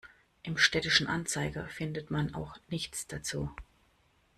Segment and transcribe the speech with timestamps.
[0.41, 3.51] Im Städtischen Anzeiger findet man auch nichts dazu.